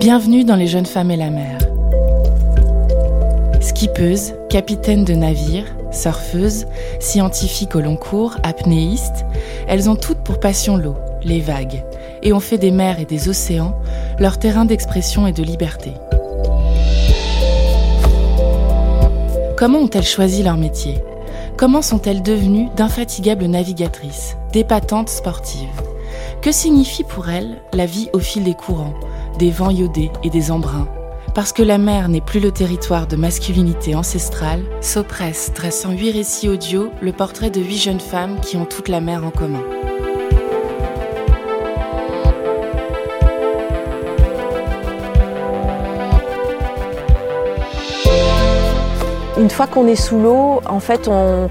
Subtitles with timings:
[0.00, 1.58] Bienvenue dans Les Jeunes Femmes et la Mer.
[3.60, 6.66] Skippeuse, capitaine de navire, surfeuse,
[6.98, 9.24] scientifique au long cours, apnéiste,
[9.68, 11.84] elles ont toutes pour passion l'eau, les vagues,
[12.24, 13.76] et ont fait des mers et des océans
[14.18, 15.92] leur terrain d'expression et de liberté.
[19.60, 20.94] Comment ont-elles choisi leur métier?
[21.58, 25.68] Comment sont-elles devenues d'infatigables navigatrices, d'épatantes sportives?
[26.40, 28.94] Que signifie pour elles la vie au fil des courants
[29.38, 30.88] des vents iodés et des embruns?
[31.34, 36.48] Parce que la mer n'est plus le territoire de masculinité ancestrale, Sopress dresse huit récits
[36.48, 39.62] audio le portrait de huit jeunes femmes qui ont toute la mer en commun.
[49.40, 51.48] Une fois qu'on est sous l'eau, en fait, on,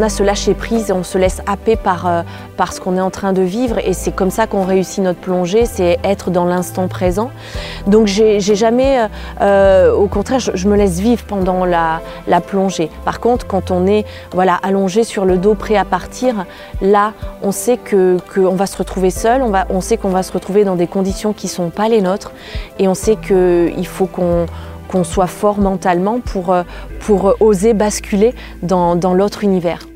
[0.00, 2.22] a ce lâcher prise, on se laisse happer par, euh,
[2.56, 5.20] par ce qu'on est en train de vivre et c'est comme ça qu'on réussit notre
[5.20, 7.30] plongée, c'est être dans l'instant présent.
[7.86, 9.08] Donc j'ai jamais, euh,
[9.42, 12.00] euh, au contraire, je, me laisse vivre pendant la,
[12.46, 12.88] plongée.
[13.04, 16.46] Par contre, quand on est voilà, allongé sur le dos, prêt à partir,
[16.80, 20.22] là, on sait qu'on que va se retrouver seul, on, va, on sait qu'on va
[20.22, 22.32] se retrouver dans des conditions qui ne sont pas les nôtres
[22.78, 24.46] et on sait qu'il faut qu'on
[24.88, 26.64] qu'on soit fort mentalement pour, euh,
[27.00, 29.86] pour oser basculer dans, dans l'autre univers.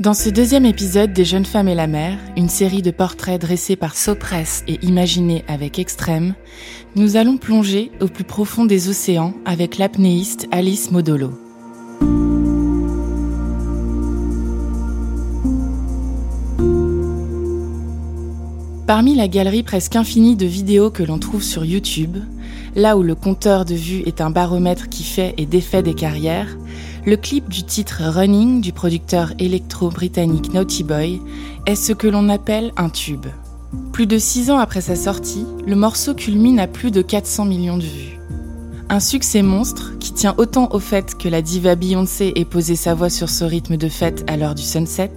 [0.00, 3.76] Dans ce deuxième épisode des Jeunes femmes et la mer, une série de portraits dressés
[3.76, 6.32] par Sopress et imaginés avec extrême,
[6.96, 11.32] nous allons plonger au plus profond des océans avec l'apnéiste Alice Modolo.
[18.86, 22.16] Parmi la galerie presque infinie de vidéos que l'on trouve sur YouTube,
[22.76, 26.56] Là où le compteur de vues est un baromètre qui fait et défait des carrières,
[27.04, 31.20] le clip du titre Running du producteur électro-britannique Naughty Boy
[31.66, 33.26] est ce que l'on appelle un tube.
[33.92, 37.78] Plus de six ans après sa sortie, le morceau culmine à plus de 400 millions
[37.78, 38.18] de vues.
[38.88, 42.94] Un succès monstre qui tient autant au fait que la diva Beyoncé ait posé sa
[42.94, 45.12] voix sur ce rythme de fête à l'heure du sunset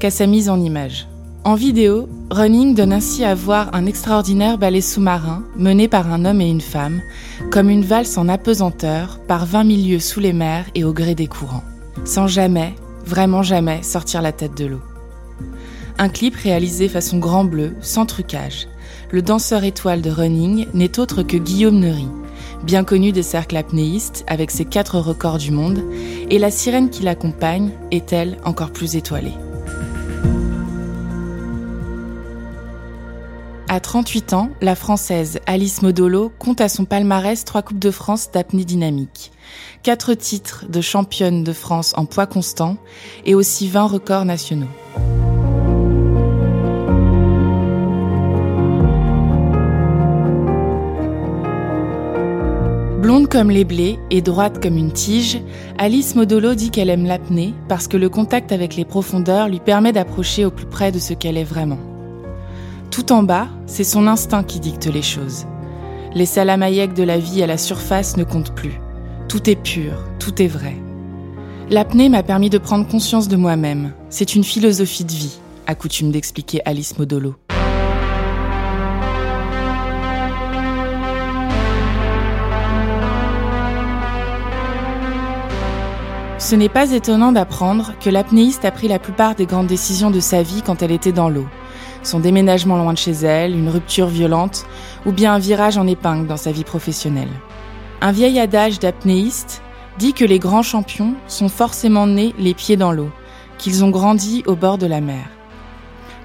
[0.00, 1.06] qu'à sa mise en image.
[1.46, 6.40] En vidéo, Running donne ainsi à voir un extraordinaire ballet sous-marin mené par un homme
[6.40, 7.02] et une femme,
[7.50, 11.26] comme une valse en apesanteur par 20 milieux sous les mers et au gré des
[11.26, 11.62] courants,
[12.06, 14.80] sans jamais, vraiment jamais, sortir la tête de l'eau.
[15.98, 18.66] Un clip réalisé façon grand bleu, sans trucage.
[19.10, 22.08] Le danseur étoile de Running n'est autre que Guillaume Neury,
[22.62, 25.82] bien connu des cercles apnéistes avec ses quatre records du monde,
[26.30, 29.34] et la sirène qui l'accompagne est elle encore plus étoilée.
[33.74, 38.30] À 38 ans, la Française Alice Modolo compte à son palmarès trois Coupes de France
[38.30, 39.32] d'apnée dynamique,
[39.82, 42.76] quatre titres de championne de France en poids constant
[43.26, 44.68] et aussi 20 records nationaux.
[53.02, 55.40] Blonde comme les blés et droite comme une tige,
[55.78, 59.90] Alice Modolo dit qu'elle aime l'apnée parce que le contact avec les profondeurs lui permet
[59.90, 61.93] d'approcher au plus près de ce qu'elle est vraiment.
[62.94, 65.46] Tout en bas, c'est son instinct qui dicte les choses.
[66.14, 68.80] Les salamaillecs de la vie à la surface ne comptent plus.
[69.28, 70.76] Tout est pur, tout est vrai.
[71.70, 73.94] L'apnée m'a permis de prendre conscience de moi-même.
[74.10, 77.34] C'est une philosophie de vie, a coutume d'expliquer Alice Modolo.
[86.38, 90.20] Ce n'est pas étonnant d'apprendre que l'apnéiste a pris la plupart des grandes décisions de
[90.20, 91.48] sa vie quand elle était dans l'eau
[92.02, 94.66] son déménagement loin de chez elle, une rupture violente
[95.06, 97.28] ou bien un virage en épingle dans sa vie professionnelle.
[98.00, 99.62] Un vieil adage d'apnéiste
[99.98, 103.10] dit que les grands champions sont forcément nés les pieds dans l'eau,
[103.58, 105.24] qu'ils ont grandi au bord de la mer.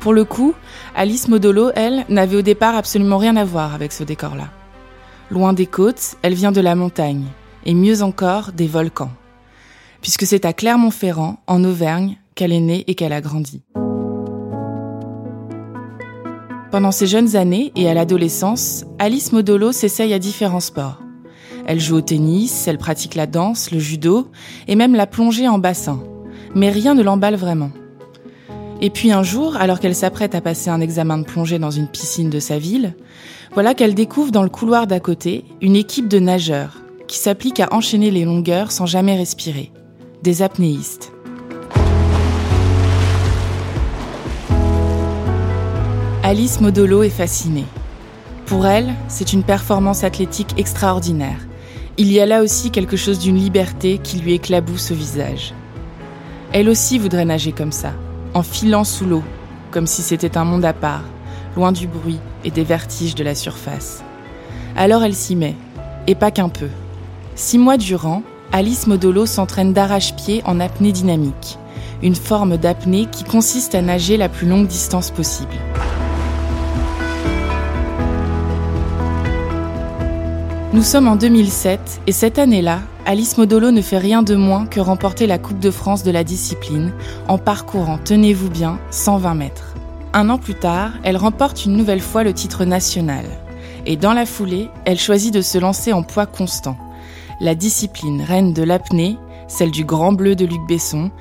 [0.00, 0.54] Pour le coup,
[0.94, 4.48] Alice Modolo, elle, n'avait au départ absolument rien à voir avec ce décor-là.
[5.30, 7.24] Loin des côtes, elle vient de la montagne,
[7.64, 9.10] et mieux encore des volcans,
[10.00, 13.62] puisque c'est à Clermont-Ferrand, en Auvergne, qu'elle est née et qu'elle a grandi.
[16.70, 21.00] Pendant ses jeunes années et à l'adolescence, Alice Modolo s'essaye à différents sports.
[21.64, 24.28] Elle joue au tennis, elle pratique la danse, le judo
[24.66, 26.02] et même la plongée en bassin.
[26.54, 27.70] Mais rien ne l'emballe vraiment.
[28.80, 31.88] Et puis un jour, alors qu'elle s'apprête à passer un examen de plongée dans une
[31.88, 32.94] piscine de sa ville,
[33.54, 37.72] voilà qu'elle découvre dans le couloir d'à côté une équipe de nageurs qui s'appliquent à
[37.72, 39.72] enchaîner les longueurs sans jamais respirer.
[40.22, 41.12] Des apnéistes.
[46.28, 47.66] Alice Modolo est fascinée.
[48.46, 51.46] Pour elle, c'est une performance athlétique extraordinaire
[51.98, 55.54] Il y a là aussi quelque chose d'une liberté qui lui éclabousse au visage.
[56.52, 57.92] Elle aussi voudrait nager comme ça,
[58.34, 59.22] en filant sous l'eau,
[59.70, 61.04] comme si c'était un monde à part,
[61.54, 64.02] loin du bruit et des vertiges de la surface.
[64.76, 65.54] Alors elle s'y met,
[66.08, 66.70] et pas qu'un peu.
[67.36, 71.56] Six mois durant, Alice Modolo s'entraîne d'arrache-pied en apnée dynamique,
[72.02, 75.54] une forme d'apnée qui consiste à nager la plus longue distance possible.
[80.72, 84.80] Nous sommes en 2007 et cette année-là, Alice Modolo ne fait rien de moins que
[84.80, 86.92] remporter la Coupe de France de la discipline
[87.28, 89.74] en parcourant, tenez-vous bien, 120 mètres.
[90.12, 93.24] Un an plus tard, elle remporte une nouvelle fois le titre national.
[93.86, 96.76] Et dans la foulée, elle choisit de se lancer en poids constant.
[97.40, 101.12] La discipline reine de l'apnée, celle du Grand Bleu de Luc Besson,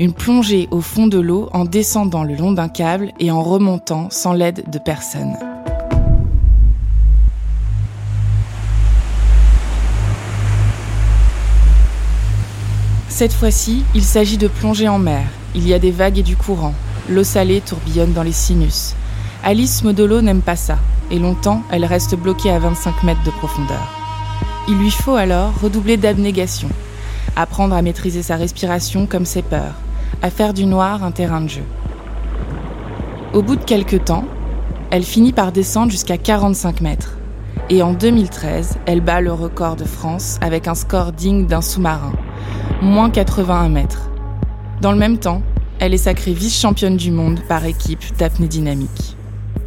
[0.00, 4.08] une plongée au fond de l'eau en descendant le long d'un câble et en remontant
[4.10, 5.36] sans l'aide de personne.
[13.14, 15.24] Cette fois-ci, il s'agit de plonger en mer.
[15.54, 16.74] Il y a des vagues et du courant.
[17.08, 18.96] L'eau salée tourbillonne dans les sinus.
[19.44, 20.78] Alice Modolo n'aime pas ça,
[21.12, 23.86] et longtemps, elle reste bloquée à 25 mètres de profondeur.
[24.66, 26.68] Il lui faut alors redoubler d'abnégation,
[27.36, 29.76] apprendre à maîtriser sa respiration comme ses peurs,
[30.20, 31.64] à faire du noir un terrain de jeu.
[33.32, 34.24] Au bout de quelques temps,
[34.90, 37.16] elle finit par descendre jusqu'à 45 mètres.
[37.70, 42.12] Et en 2013, elle bat le record de France avec un score digne d'un sous-marin,
[42.84, 44.10] moins 81 mètres.
[44.80, 45.42] Dans le même temps,
[45.80, 49.16] elle est sacrée vice-championne du monde par équipe d'apnée dynamique.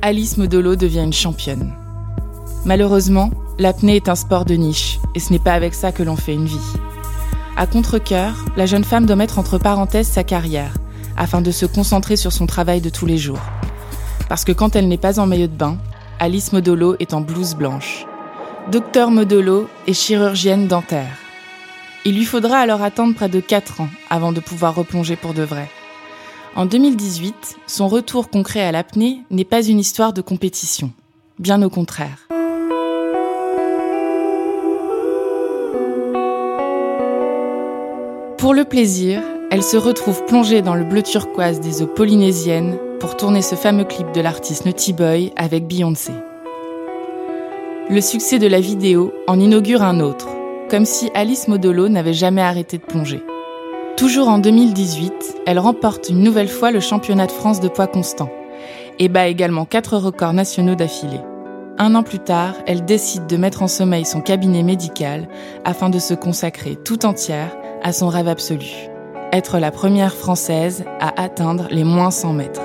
[0.02, 1.74] Alice Modolo devient une championne.
[2.64, 6.16] Malheureusement, l'apnée est un sport de niche et ce n'est pas avec ça que l'on
[6.16, 6.74] fait une vie.
[7.58, 10.74] À contre-coeur, la jeune femme doit mettre entre parenthèses sa carrière
[11.18, 13.42] afin de se concentrer sur son travail de tous les jours.
[14.30, 15.78] Parce que quand elle n'est pas en maillot de bain,
[16.20, 18.06] Alice Modolo est en blouse blanche.
[18.72, 21.27] Docteur Modolo est chirurgienne dentaire.
[22.08, 25.44] Il lui faudra alors attendre près de 4 ans avant de pouvoir replonger pour de
[25.44, 25.70] vrai.
[26.56, 30.94] En 2018, son retour concret à l'apnée n'est pas une histoire de compétition,
[31.38, 32.30] bien au contraire.
[38.38, 39.22] Pour le plaisir,
[39.52, 43.84] elle se retrouve plongée dans le bleu turquoise des eaux polynésiennes pour tourner ce fameux
[43.84, 46.14] clip de l'artiste Naughty Boy avec Beyoncé.
[47.90, 50.37] Le succès de la vidéo en inaugure un autre,
[50.70, 53.24] comme si Alice Modolo n'avait jamais arrêté de plonger.
[53.96, 55.14] Toujours en 2018,
[55.46, 58.30] elle remporte une nouvelle fois le championnat de France de poids constant
[59.00, 61.22] et bat également quatre records nationaux d'affilée.
[61.80, 65.28] Un an plus tard, elle décide de mettre en sommeil son cabinet médical
[65.64, 68.90] afin de se consacrer tout entière à son rêve absolu,
[69.32, 72.62] être la première française à atteindre les moins 100 mètres.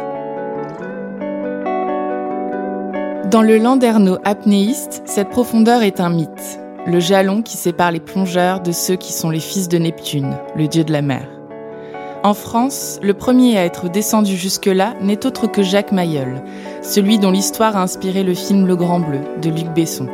[3.30, 8.60] Dans le landerneau apnéiste, cette profondeur est un mythe le jalon qui sépare les plongeurs
[8.60, 11.26] de ceux qui sont les fils de Neptune, le dieu de la mer.
[12.24, 16.42] En France, le premier à être descendu jusque-là n'est autre que Jacques Mayol,
[16.82, 20.08] celui dont l'histoire a inspiré le film Le Grand Bleu de Luc Besson.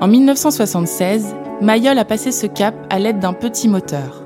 [0.00, 4.22] En 1976, Mayol a passé ce cap à l'aide d'un petit moteur.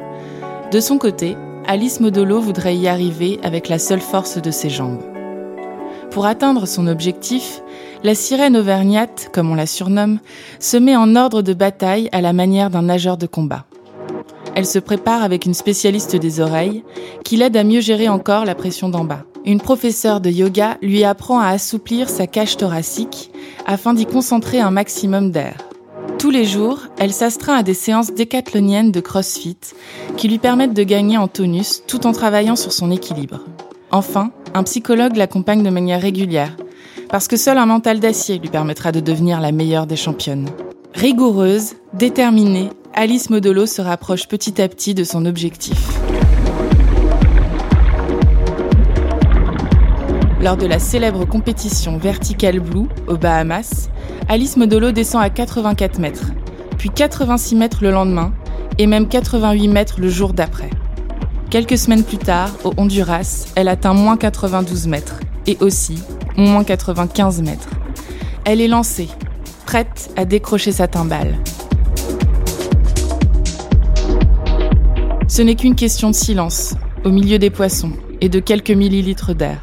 [0.73, 1.37] De son côté,
[1.67, 5.03] Alice Modolo voudrait y arriver avec la seule force de ses jambes.
[6.11, 7.62] Pour atteindre son objectif,
[8.02, 10.20] la sirène auvergnate, comme on la surnomme,
[10.58, 13.64] se met en ordre de bataille à la manière d'un nageur de combat.
[14.54, 16.83] Elle se prépare avec une spécialiste des oreilles
[17.25, 19.25] qui l'aide à mieux gérer encore la pression d'en bas.
[19.45, 23.30] Une professeure de yoga lui apprend à assouplir sa cage thoracique
[23.66, 25.57] afin d'y concentrer un maximum d'air.
[26.19, 29.57] Tous les jours, elle s'astreint à des séances décathloniennes de crossfit
[30.16, 33.40] qui lui permettent de gagner en tonus tout en travaillant sur son équilibre.
[33.90, 36.57] Enfin, un psychologue l'accompagne de manière régulière
[37.11, 40.49] parce que seul un mental d'acier lui permettra de devenir la meilleure des championnes.
[40.95, 46.00] Rigoureuse, déterminée, Alice Modolo se rapproche petit à petit de son objectif.
[50.40, 53.90] Lors de la célèbre compétition Vertical Blue aux Bahamas,
[54.29, 56.31] Alice Modolo descend à 84 mètres,
[56.79, 58.33] puis 86 mètres le lendemain
[58.79, 60.71] et même 88 mètres le jour d'après.
[61.50, 65.97] Quelques semaines plus tard, au Honduras, elle atteint moins 92 mètres et aussi
[66.40, 67.68] moins 95 mètres.
[68.44, 69.09] Elle est lancée,
[69.66, 71.38] prête à décrocher sa timbale.
[75.28, 79.61] Ce n'est qu'une question de silence, au milieu des poissons, et de quelques millilitres d'air.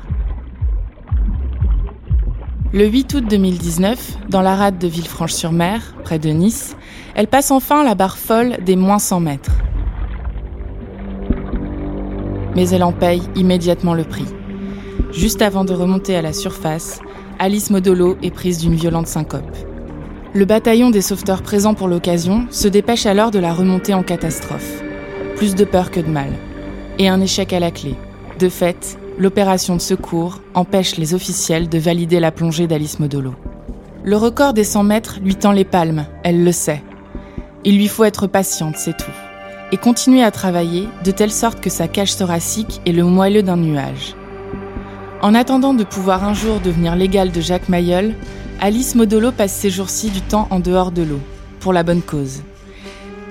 [2.74, 6.76] Le 8 août 2019, dans la rade de Villefranche-sur-Mer, près de Nice,
[7.16, 9.58] elle passe enfin la barre folle des moins 100 mètres.
[12.56, 14.26] Mais elle en paye immédiatement le prix.
[15.12, 17.00] Juste avant de remonter à la surface,
[17.40, 19.56] Alice Modolo est prise d'une violente syncope.
[20.34, 24.84] Le bataillon des sauveteurs présents pour l'occasion se dépêche alors de la remonter en catastrophe.
[25.36, 26.30] Plus de peur que de mal.
[27.00, 27.96] Et un échec à la clé.
[28.40, 33.34] De fait, l'opération de secours empêche les officiels de valider la plongée d'Alice Modolo.
[34.04, 36.84] Le record des 100 mètres lui tend les palmes, elle le sait.
[37.64, 39.12] Il lui faut être patiente, c'est tout.
[39.72, 43.58] Et continuer à travailler de telle sorte que sa cage thoracique est le moelleux d'un
[43.58, 44.16] nuage.
[45.22, 48.14] En attendant de pouvoir un jour devenir l'égale de Jacques Mayol,
[48.60, 51.20] Alice Modolo passe ses jours-ci du temps en dehors de l'eau,
[51.60, 52.44] pour la bonne cause.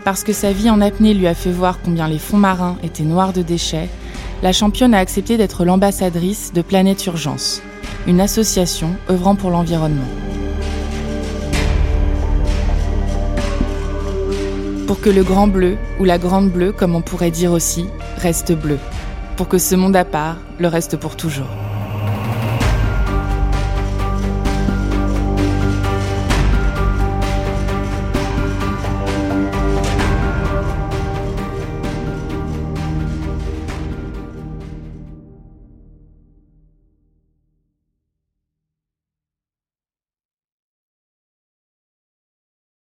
[0.05, 3.05] Parce que sa vie en apnée lui a fait voir combien les fonds marins étaient
[3.05, 3.89] noirs de déchets,
[4.43, 7.63] la championne a accepté d'être l'ambassadrice de Planète Urgence,
[8.09, 10.03] une association œuvrant pour l'environnement.
[14.89, 17.87] Pour que le grand bleu, ou la grande bleue comme on pourrait dire aussi,
[18.19, 18.79] reste bleu.
[19.37, 21.66] Pour que ce monde à part le reste pour toujours.
[23.07, 23.36] thank you